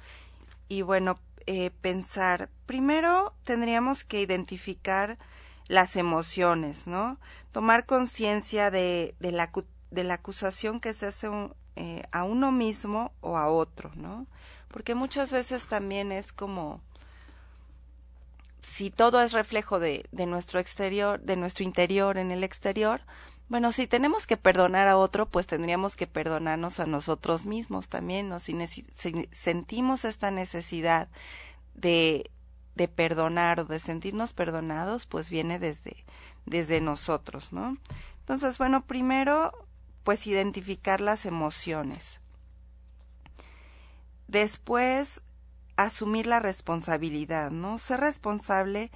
[0.69, 5.19] y bueno, eh, pensar, primero tendríamos que identificar
[5.67, 7.19] las emociones, ¿no?
[7.53, 9.53] Tomar conciencia de, de, la,
[9.91, 11.29] de la acusación que se hace
[11.77, 14.27] eh, a uno mismo o a otro, ¿no?
[14.69, 16.81] Porque muchas veces también es como
[18.63, 23.03] si todo es reflejo de, de nuestro exterior, de nuestro interior en el exterior,
[23.51, 28.29] bueno, si tenemos que perdonar a otro, pues tendríamos que perdonarnos a nosotros mismos también,
[28.29, 28.39] ¿no?
[28.39, 31.09] Si, si sentimos esta necesidad
[31.75, 32.31] de,
[32.77, 36.05] de perdonar o de sentirnos perdonados, pues viene desde,
[36.47, 37.77] desde nosotros, ¿no?
[38.21, 39.51] Entonces, bueno, primero,
[40.05, 42.21] pues identificar las emociones.
[44.29, 45.23] Después,
[45.75, 47.79] asumir la responsabilidad, ¿no?
[47.79, 48.93] Ser responsable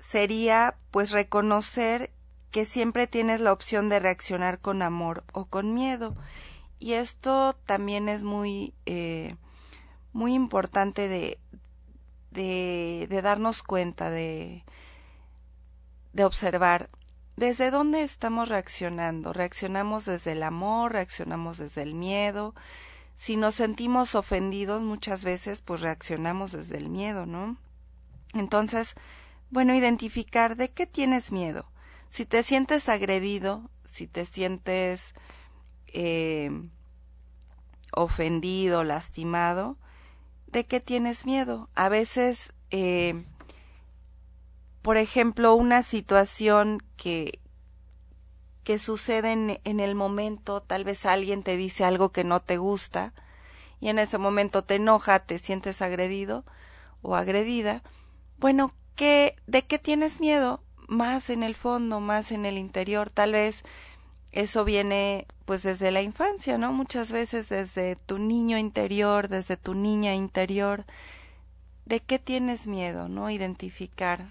[0.00, 2.10] sería pues reconocer
[2.50, 6.16] que siempre tienes la opción de reaccionar con amor o con miedo.
[6.78, 9.36] Y esto también es muy, eh,
[10.12, 11.38] muy importante de,
[12.30, 14.64] de, de, darnos cuenta, de,
[16.12, 16.90] de observar
[17.36, 19.32] desde dónde estamos reaccionando.
[19.32, 22.54] Reaccionamos desde el amor, reaccionamos desde el miedo,
[23.18, 27.56] si nos sentimos ofendidos muchas veces, pues reaccionamos desde el miedo, ¿no?
[28.32, 28.94] Entonces,
[29.50, 31.66] bueno, identificar de qué tienes miedo.
[32.10, 35.14] Si te sientes agredido, si te sientes
[35.88, 36.50] eh,
[37.92, 39.76] ofendido, lastimado,
[40.46, 41.68] ¿de qué tienes miedo?
[41.74, 43.24] A veces, eh,
[44.82, 47.40] por ejemplo, una situación que,
[48.64, 53.14] que sucede en, el momento, tal vez alguien te dice algo que no te gusta
[53.80, 56.44] y en ese momento te enoja, te sientes agredido
[57.02, 57.82] o agredida,
[58.38, 60.62] bueno, ¿qué, ¿de qué tienes miedo?
[60.88, 63.62] Más en el fondo, más en el interior, tal vez
[64.32, 66.72] eso viene pues desde la infancia, ¿no?
[66.72, 70.84] Muchas veces desde tu niño interior, desde tu niña interior.
[71.86, 73.30] ¿De qué tienes miedo, no?
[73.30, 74.26] Identificar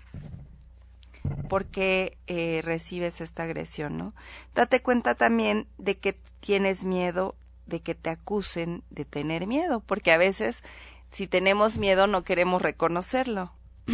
[1.50, 4.14] por qué eh, recibes esta agresión, ¿no?
[4.54, 7.36] Date cuenta también de que tienes miedo
[7.68, 10.64] de que te acusen de tener miedo, porque a veces
[11.12, 13.52] si tenemos miedo no queremos reconocerlo,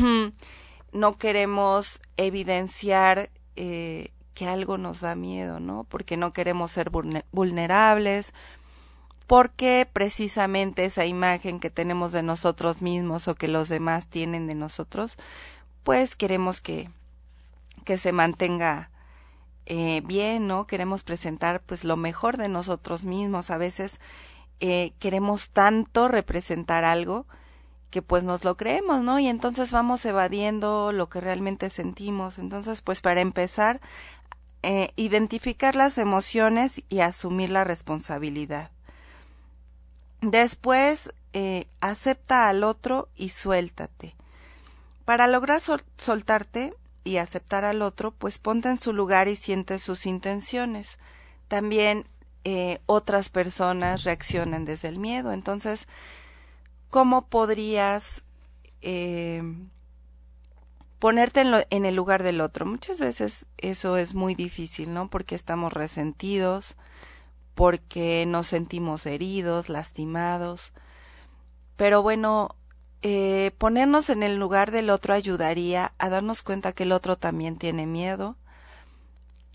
[0.94, 5.86] no queremos evidenciar eh, que algo nos da miedo, ¿no?
[5.86, 6.90] Porque no queremos ser
[7.32, 8.34] vulnerables,
[9.28, 14.56] porque precisamente esa imagen que tenemos de nosotros mismos o que los demás tienen de
[14.56, 15.18] nosotros,
[15.84, 16.90] pues queremos que
[17.84, 18.90] que se mantenga
[19.66, 20.68] eh, bien, ¿no?
[20.68, 23.50] Queremos presentar pues lo mejor de nosotros mismos.
[23.50, 24.00] A veces
[24.60, 27.26] eh, queremos tanto representar algo
[27.94, 29.20] que pues nos lo creemos, ¿no?
[29.20, 32.40] Y entonces vamos evadiendo lo que realmente sentimos.
[32.40, 33.82] Entonces, pues para empezar,
[34.64, 38.72] eh, identificar las emociones y asumir la responsabilidad.
[40.22, 44.16] Después, eh, acepta al otro y suéltate.
[45.06, 46.74] Para lograr soltarte,
[47.04, 50.98] y aceptar al otro, pues ponte en su lugar y siente sus intenciones.
[51.48, 52.08] También
[52.44, 55.32] eh, otras personas reaccionan desde el miedo.
[55.32, 55.88] Entonces,
[56.94, 58.24] ¿cómo podrías
[58.84, 59.42] eh,
[61.00, 61.42] ponerte
[61.72, 62.68] en, el lugar del otro?
[62.68, 65.10] Muchas veces eso es muy difícil, ¿no?
[65.10, 66.76] Porque estamos resentidos,
[67.56, 70.72] porque nos sentimos heridos, lastimados.
[71.78, 72.56] Pero bueno,
[73.02, 77.58] eh, ponernos en el lugar del otro ayudaría a darnos cuenta que el otro también
[77.58, 78.38] tiene miedo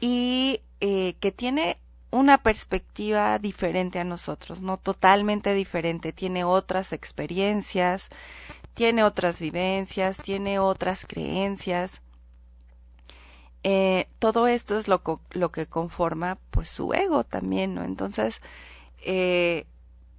[0.00, 1.78] y eh, que tiene
[2.10, 8.08] una perspectiva diferente a nosotros, no totalmente diferente, tiene otras experiencias,
[8.74, 12.00] tiene otras vivencias, tiene otras creencias.
[13.64, 17.84] Eh, todo esto es lo, lo, que conforma pues su ego también, ¿no?
[17.84, 18.40] Entonces,
[19.04, 19.66] eh,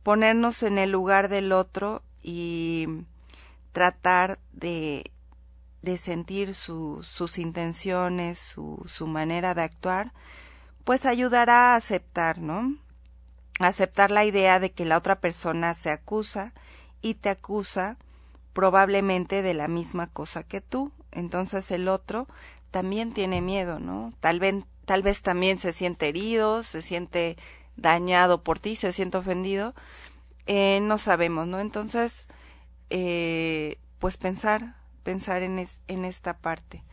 [0.04, 2.88] ponernos en el lugar del otro y
[3.72, 5.12] tratar de,
[5.82, 10.14] de sentir su, sus intenciones, su, su manera de actuar,
[10.90, 12.76] pues ayudará a aceptar, ¿no?
[13.60, 16.52] aceptar la idea de que la otra persona se acusa
[17.00, 18.00] y te acusa
[18.54, 20.92] probablemente de la misma cosa que tú.
[21.12, 22.28] Entonces el otro
[22.72, 24.14] también tiene miedo, ¿no?
[24.20, 27.38] Tal vez, tal vez también se siente herido, se siente
[27.78, 29.76] dañado por ti, se siente ofendido.
[30.48, 31.60] Eh, no sabemos, ¿no?
[31.60, 32.28] Entonces,
[32.90, 36.84] eh, pues pensar, pensar en, en esta parte.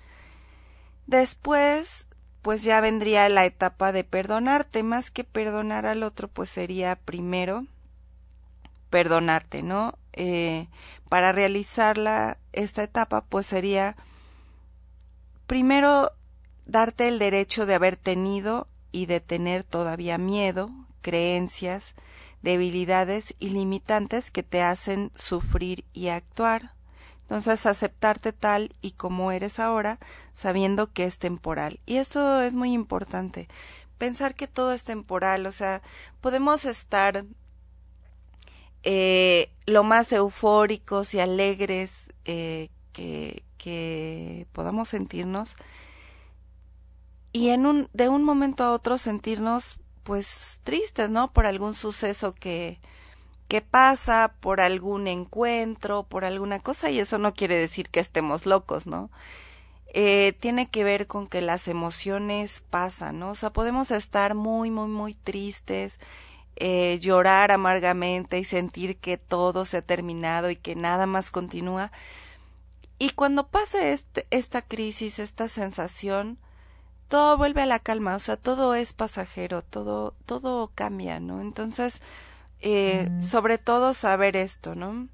[1.07, 2.07] Después,
[2.47, 7.66] pues ya vendría la etapa de perdonarte, más que perdonar al otro, pues sería primero
[8.88, 9.99] perdonarte, ¿no?
[10.12, 10.68] Eh,
[11.09, 13.97] para realizarla, esta etapa, pues sería
[15.49, 16.12] primero
[16.66, 20.70] darte el derecho de haber tenido y de tener todavía miedo,
[21.03, 21.97] creencias,
[22.42, 26.76] debilidades y limitantes que te hacen sufrir y actuar.
[27.27, 29.99] Entonces, aceptarte tal y como eres ahora,
[30.33, 31.81] sabiendo que es temporal.
[31.85, 33.49] Y esto es muy importante.
[33.99, 35.83] Pensar que todo es temporal, o sea,
[36.20, 37.24] podemos estar
[38.85, 41.91] eh, lo más eufóricos y alegres
[42.27, 45.57] eh, que, que podamos sentirnos
[47.33, 51.33] y en un de un momento a otro sentirnos pues tristes, ¿no?
[51.33, 52.81] Por algún suceso que,
[53.49, 58.47] que pasa, por algún encuentro, por alguna cosa, y eso no quiere decir que estemos
[58.47, 59.11] locos, ¿no?
[59.94, 63.30] Eh, tiene que ver con que las emociones pasan, ¿no?
[63.30, 65.99] O sea, podemos estar muy, muy, muy tristes,
[66.57, 71.92] eh, llorar amargamente y sentir que todo se ha terminado y que nada más continúa.
[72.99, 76.38] Y cuando pase este, esta crisis, esta sensación,
[77.09, 81.40] todo vuelve a la calma, o sea, todo es pasajero, todo, todo cambia, ¿no?
[81.40, 82.01] Entonces,
[82.61, 85.09] eh, sobre todo saber esto, ¿no?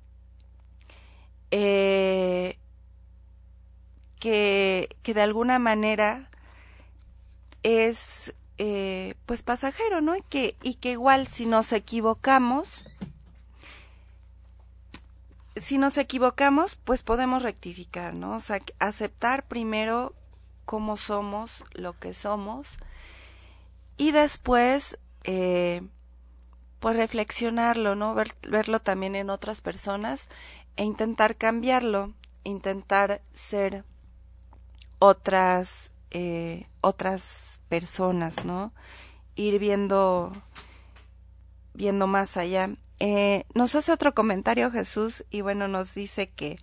[1.50, 2.58] Eh,
[4.18, 6.30] que, que de alguna manera
[7.62, 10.16] es eh, pues pasajero, ¿no?
[10.16, 12.86] Y que, y que igual si nos equivocamos,
[15.56, 18.36] si nos equivocamos, pues podemos rectificar, ¿no?
[18.36, 20.14] O sea, aceptar primero
[20.64, 22.78] cómo somos, lo que somos,
[23.96, 25.82] y después, eh,
[26.82, 28.12] pues reflexionarlo, ¿no?
[28.48, 30.26] verlo también en otras personas
[30.74, 32.12] e intentar cambiarlo,
[32.42, 33.84] intentar ser
[34.98, 38.72] otras, eh, otras personas, ¿no?
[39.36, 40.32] Ir viendo,
[41.72, 42.70] viendo más allá.
[42.98, 46.58] Eh, nos hace otro comentario Jesús y bueno, nos dice que,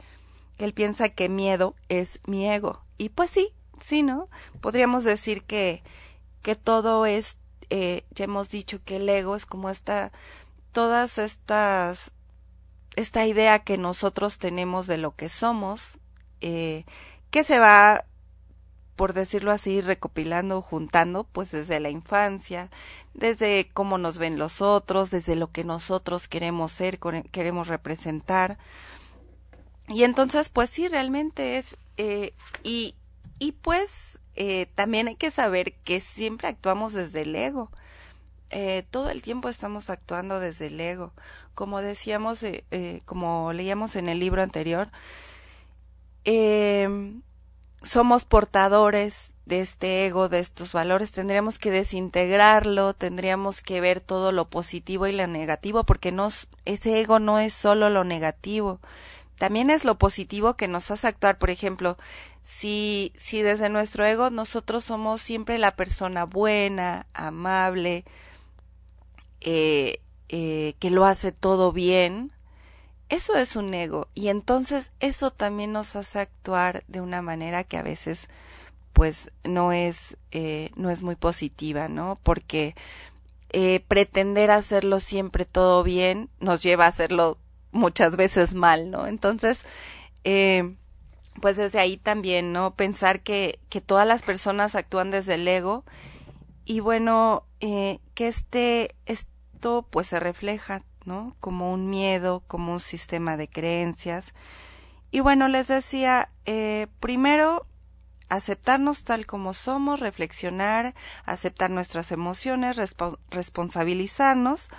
[0.58, 2.84] que él piensa que miedo es mi ego.
[2.98, 4.28] Y pues sí, sí, ¿no?
[4.60, 5.82] Podríamos decir que,
[6.42, 7.38] que todo es,
[7.70, 10.12] eh, ya hemos dicho que el ego es como esta,
[10.72, 12.12] todas estas,
[12.96, 16.00] esta idea que nosotros tenemos de lo que somos,
[16.42, 16.86] eh,
[17.32, 18.06] que se va,
[18.96, 22.70] por decirlo así, recopilando, juntando, pues desde la infancia,
[23.14, 27.00] desde cómo nos ven los otros, desde lo que nosotros queremos ser,
[27.32, 28.58] queremos representar.
[29.88, 32.96] Y entonces, pues sí, realmente es, eh, y,
[33.40, 37.70] y pues eh, también hay que saber que siempre actuamos desde el ego.
[38.52, 41.14] Eh, todo el tiempo estamos actuando desde el ego.
[41.54, 44.90] Como decíamos, eh, eh como leíamos en el libro anterior,
[46.24, 46.90] eh,
[47.82, 51.12] somos portadores de este ego, de estos valores.
[51.12, 56.30] Tendríamos que desintegrarlo, tendríamos que ver todo lo positivo y lo negativo, porque no,
[56.66, 58.80] ese ego no es solo lo negativo
[59.40, 61.40] también es lo positivo que nos hace actuar.
[61.40, 61.98] Por ejemplo,
[62.44, 68.06] si, si desde nuestro ego nosotros somos siempre la persona buena, amable,
[69.42, 72.32] eh, eh, que lo hace todo bien,
[73.10, 74.08] eso es un ego.
[74.14, 78.30] Y entonces eso también nos hace actuar de una manera que a veces
[78.94, 82.20] pues no es, eh, no es muy positiva, ¿no?
[82.24, 82.76] Porque
[83.52, 87.38] eh, pretender hacerlo siempre todo bien nos lleva a hacerlo
[87.72, 89.08] muchas veces mal, ¿no?
[89.08, 89.66] Entonces,
[90.24, 90.76] eh,
[91.42, 92.76] pues desde ahí también, ¿no?
[92.76, 95.84] Pensar que, que todas las personas actúan desde el ego
[96.66, 101.36] y bueno, eh, que este, esto pues se refleja, ¿no?
[101.40, 104.34] Como un miedo, como un sistema de creencias.
[105.12, 107.66] Y bueno, les decía, eh, primero
[108.30, 110.94] aceptarnos tal como somos, reflexionar,
[111.26, 112.78] aceptar nuestras emociones,
[113.32, 114.70] responsabilizarnos,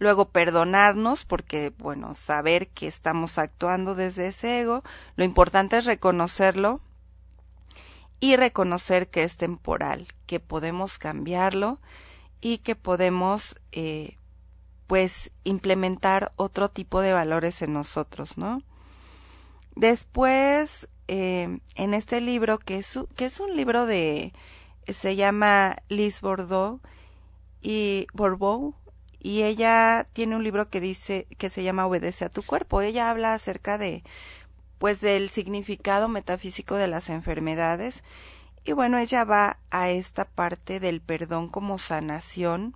[0.00, 4.82] luego perdonarnos, porque, bueno, saber que estamos actuando desde ese ego,
[5.14, 6.80] lo importante es reconocerlo
[8.18, 11.78] y reconocer que es temporal, que podemos cambiarlo
[12.40, 14.16] y que podemos, eh,
[14.86, 18.62] pues, implementar otro tipo de valores en nosotros, ¿no?
[19.76, 24.32] Después, eh, en este libro, que es, que es un libro de,
[24.88, 26.80] se llama Liz Bordeaux
[27.60, 28.74] y Bourbeau,
[29.20, 32.80] y ella tiene un libro que dice, que se llama Obedece a tu cuerpo.
[32.80, 34.02] Ella habla acerca de,
[34.78, 38.02] pues, del significado metafísico de las enfermedades.
[38.64, 42.74] Y bueno, ella va a esta parte del perdón como sanación,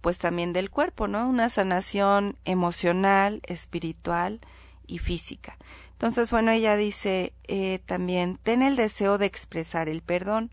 [0.00, 1.28] pues también del cuerpo, ¿no?
[1.28, 4.40] Una sanación emocional, espiritual
[4.86, 5.56] y física.
[5.92, 10.50] Entonces, bueno, ella dice eh, también, ten el deseo de expresar el perdón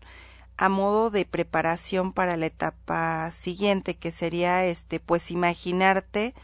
[0.62, 6.34] a modo de preparación para la etapa siguiente, que sería este, pues imaginarte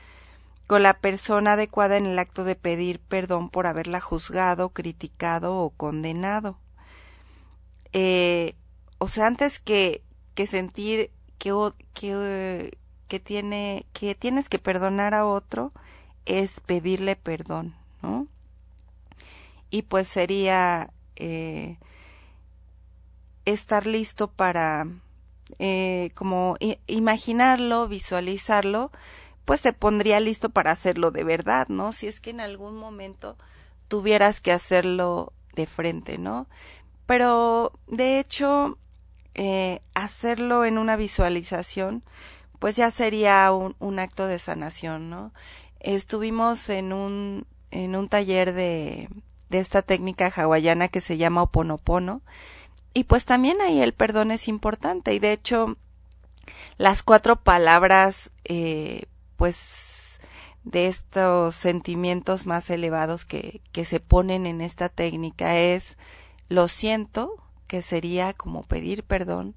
[0.66, 5.70] con la persona adecuada en el acto de pedir perdón por haberla juzgado, criticado o
[5.70, 6.58] condenado.
[7.92, 8.56] Eh,
[8.98, 10.02] o sea, antes que,
[10.34, 11.52] que sentir que,
[11.94, 15.72] que, que, tiene, que tienes que perdonar a otro,
[16.26, 18.26] es pedirle perdón, ¿no?
[19.70, 21.78] y pues sería eh,
[23.52, 24.86] estar listo para
[25.58, 28.90] eh, como imaginarlo, visualizarlo,
[29.44, 31.92] pues se pondría listo para hacerlo de verdad, ¿no?
[31.92, 33.36] Si es que en algún momento
[33.88, 36.46] tuvieras que hacerlo de frente, ¿no?
[37.06, 38.78] Pero de hecho,
[39.34, 42.02] eh, hacerlo en una visualización,
[42.58, 45.32] pues ya sería un, acto de sanación, ¿no?
[45.80, 49.08] Estuvimos en un, en un taller de,
[49.48, 52.22] de esta técnica hawaiana que se llama oponopono.
[52.94, 55.76] Y pues también ahí el perdón es importante y de hecho
[56.78, 59.04] las cuatro palabras eh,
[59.36, 60.20] pues
[60.64, 65.96] de estos sentimientos más elevados que, que se ponen en esta técnica es
[66.48, 67.34] lo siento,
[67.66, 69.54] que sería como pedir perdón,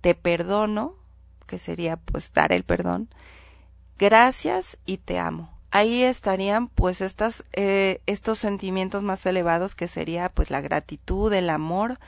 [0.00, 0.96] te perdono,
[1.46, 3.08] que sería pues dar el perdón,
[3.96, 10.28] gracias y te amo ahí estarían pues estas, eh, estos sentimientos más elevados que sería
[10.28, 11.98] pues la gratitud, el amor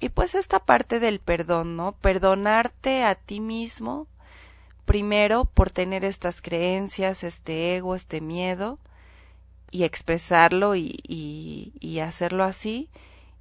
[0.00, 1.92] y pues esta parte del perdón, ¿no?
[1.92, 4.06] Perdonarte a ti mismo
[4.84, 8.78] primero por tener estas creencias, este ego, este miedo
[9.70, 12.90] y expresarlo y, y, y hacerlo así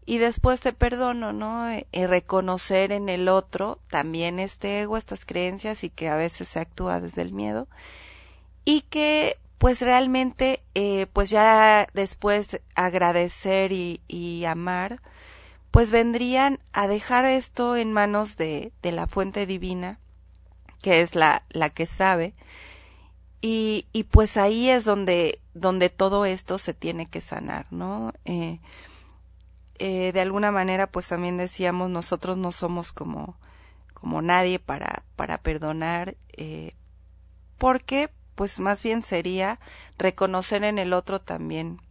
[0.06, 1.68] y después te perdono, ¿no?
[1.92, 6.60] Y reconocer en el otro también este ego, estas creencias y que a veces se
[6.60, 7.68] actúa desde el miedo
[8.66, 15.02] y que pues realmente eh, pues ya después agradecer y, y, amar
[15.74, 19.98] pues vendrían a dejar esto en manos de, de la fuente divina
[20.84, 22.36] que es la, la que sabe
[23.42, 28.60] y, y pues ahí es donde donde todo esto se tiene que sanar no eh,
[29.80, 33.36] eh, de alguna manera pues también decíamos nosotros no somos como
[33.96, 36.74] como nadie para para perdonar eh,
[37.58, 39.60] porque pues más bien sería
[39.98, 41.82] reconocer en el otro también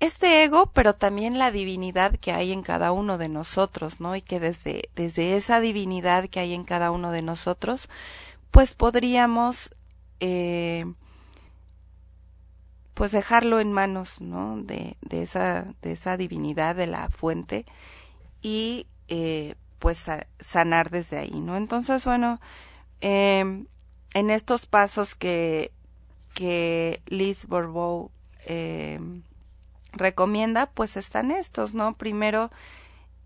[0.00, 4.14] este ego, pero también la divinidad que hay en cada uno de nosotros, ¿no?
[4.16, 7.88] Y que desde, desde esa divinidad que hay en cada uno de nosotros,
[8.50, 9.74] pues podríamos,
[10.20, 10.84] eh,
[12.94, 14.62] pues dejarlo en manos, ¿no?
[14.62, 17.64] De, de, esa, de esa divinidad, de la fuente,
[18.42, 20.06] y eh, pues
[20.40, 21.56] sanar desde ahí, ¿no?
[21.56, 22.40] Entonces, bueno,
[23.00, 23.64] eh,
[24.14, 25.72] en estos pasos que,
[26.34, 28.10] que Liz Bourbeau
[28.46, 29.00] eh,
[29.98, 31.96] recomienda, pues están estos, ¿no?
[31.96, 32.50] Primero,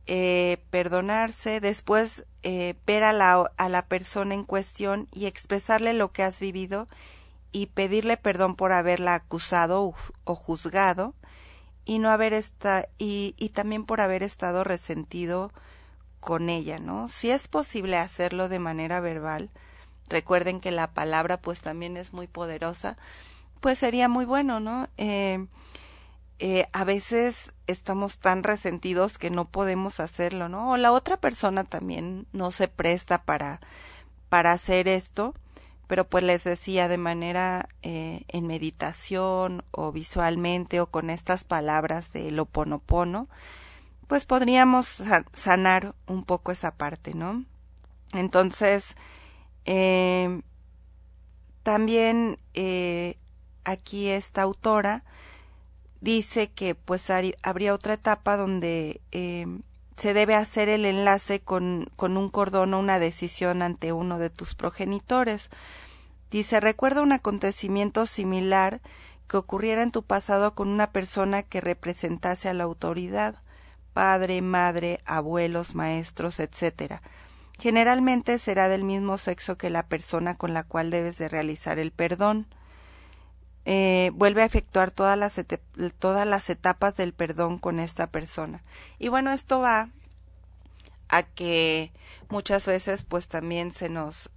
[0.06, 6.12] eh, perdonarse, después eh, ver a la, a la persona en cuestión y expresarle lo
[6.12, 6.88] que has vivido
[7.52, 9.94] y pedirle perdón por haberla acusado
[10.24, 11.14] o, juzgado
[11.84, 15.52] y no haber esta, y, y también por haber estado resentido
[16.20, 17.08] con ella, ¿no?
[17.08, 19.50] Si es posible hacerlo de manera verbal,
[20.08, 22.96] recuerden que la palabra pues también es muy poderosa,
[23.60, 24.88] pues sería muy bueno, ¿no?
[24.96, 25.46] Eh,
[26.40, 30.72] eh, a veces estamos tan resentidos que no podemos hacerlo, ¿no?
[30.72, 33.60] O la otra persona también no se presta para,
[34.28, 35.34] para hacer esto,
[35.86, 42.12] pero pues les decía de manera eh, en meditación o visualmente o con estas palabras
[42.12, 43.28] de lo ponopono,
[44.06, 47.44] pues podríamos sanar un poco esa parte, ¿no?
[48.12, 48.96] Entonces,
[49.66, 50.40] Eh,
[51.62, 52.38] también
[53.64, 55.04] aquí esta autora
[56.00, 59.46] dice que pues habría otra etapa donde eh,
[59.96, 64.30] se debe hacer el enlace con, con un cordón o una decisión ante uno de
[64.30, 65.50] tus progenitores.
[66.30, 68.80] Dice, recuerda un acontecimiento similar
[69.28, 73.36] que ocurriera en tu pasado con una persona que representase a la autoridad,
[73.92, 77.00] padre, madre, abuelos, maestros, etc.
[77.58, 81.92] Generalmente será del mismo sexo que la persona con la cual debes de realizar el
[81.92, 82.46] perdón.
[83.66, 85.40] Eh, vuelve a efectuar todas las,
[85.98, 88.62] todas las etapas del perdón con esta persona.
[88.98, 89.90] Y bueno, esto va
[91.08, 91.92] a que
[92.28, 94.30] muchas veces pues también se nos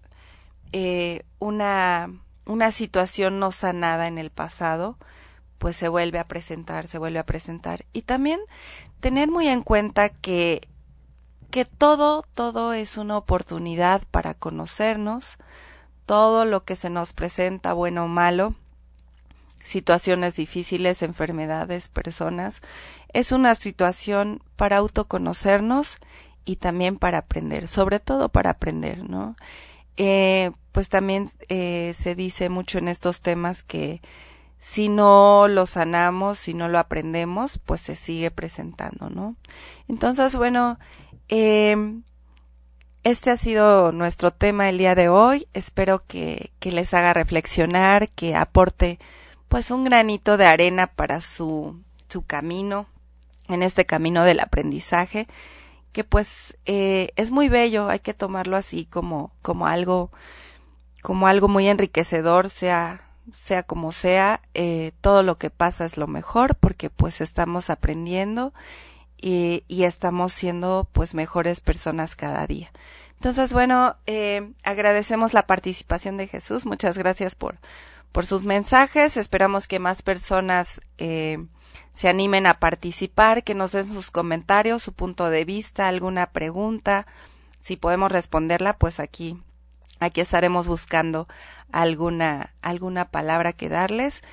[0.71, 2.11] eh, una,
[2.45, 4.97] una situación no sanada en el pasado
[5.63, 7.85] pues se vuelve a presentar, se vuelve a presentar.
[7.93, 8.41] Y también
[8.99, 10.67] tener muy en cuenta que,
[11.51, 15.37] que todo, todo es una oportunidad para conocernos,
[16.05, 18.55] todo lo que se nos presenta, bueno o malo,
[19.63, 22.61] situaciones difíciles, enfermedades, personas,
[23.13, 25.97] es una situación para autoconocernos
[26.45, 29.35] y también para aprender, sobre todo para aprender, ¿no?
[29.97, 34.01] Eh, pues también eh, se dice mucho en estos temas que
[34.59, 39.35] si no lo sanamos, si no lo aprendemos, pues se sigue presentando, ¿no?
[39.87, 40.79] Entonces, bueno,
[41.29, 41.75] eh,
[43.03, 45.47] este ha sido nuestro tema el día de hoy.
[45.53, 48.99] Espero que, que les haga reflexionar, que aporte
[49.53, 51.79] pues un granito de arena para su,
[52.09, 52.87] su camino,
[53.47, 55.27] en este camino del aprendizaje,
[55.91, 60.11] que pues eh, es muy bello, hay que tomarlo así como, como algo,
[61.03, 63.01] como algo muy enriquecedor, sea,
[63.31, 68.55] sea como sea, eh, todo lo que pasa es lo mejor, porque pues estamos aprendiendo
[69.21, 72.71] y, y estamos siendo pues mejores personas cada día.
[73.17, 76.65] Entonces, bueno, eh, agradecemos la participación de Jesús.
[76.65, 77.59] Muchas gracias por,
[78.13, 79.17] por sus mensajes.
[79.17, 81.45] Esperamos que más personas eh,
[81.93, 87.05] se animen a participar, que nos den sus comentarios, su punto de vista, alguna pregunta.
[87.61, 89.41] Si podemos responderla, pues aquí,
[89.99, 91.27] aquí estaremos buscando
[91.71, 94.23] alguna, alguna palabra que darles.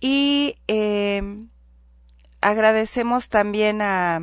[0.00, 1.46] Y eh,
[2.40, 4.22] agradecemos también a,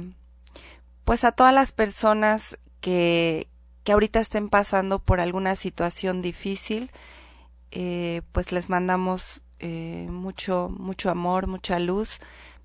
[1.03, 3.47] pues a todas las personas que,
[3.83, 6.89] que ahorita estén pasando por alguna situación difícil
[7.71, 12.19] eh, pues les mandamos eh, mucho, mucho amor, mucha luz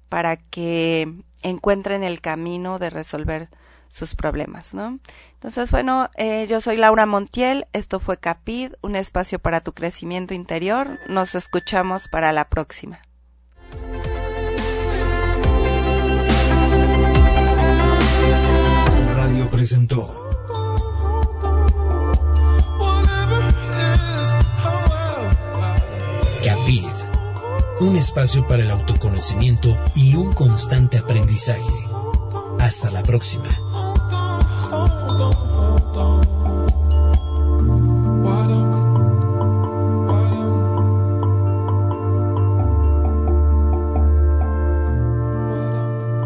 [0.09, 3.49] para que encuentren el camino de resolver
[3.89, 4.99] sus problemas, ¿no?
[5.35, 10.35] Entonces, bueno, eh, yo soy Laura Montiel, esto fue Capid, un espacio para tu crecimiento
[10.35, 10.89] interior.
[11.09, 13.01] Nos escuchamos para la próxima.
[19.15, 20.26] Radio presentó
[27.87, 31.61] un espacio para el autoconocimiento y un constante aprendizaje.
[32.59, 33.49] Hasta la próxima.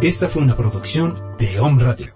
[0.00, 2.14] Esta fue una producción de Home Radio.